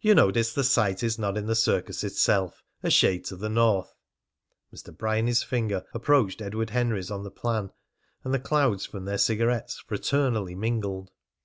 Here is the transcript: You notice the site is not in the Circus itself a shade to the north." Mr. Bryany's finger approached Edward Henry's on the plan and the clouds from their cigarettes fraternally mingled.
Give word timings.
You 0.00 0.16
notice 0.16 0.52
the 0.52 0.64
site 0.64 1.04
is 1.04 1.20
not 1.20 1.36
in 1.38 1.46
the 1.46 1.54
Circus 1.54 2.02
itself 2.02 2.64
a 2.82 2.90
shade 2.90 3.24
to 3.26 3.36
the 3.36 3.48
north." 3.48 3.94
Mr. 4.74 4.92
Bryany's 4.92 5.44
finger 5.44 5.84
approached 5.94 6.42
Edward 6.42 6.70
Henry's 6.70 7.12
on 7.12 7.22
the 7.22 7.30
plan 7.30 7.70
and 8.24 8.34
the 8.34 8.40
clouds 8.40 8.86
from 8.86 9.04
their 9.04 9.18
cigarettes 9.18 9.78
fraternally 9.78 10.56
mingled. 10.56 11.12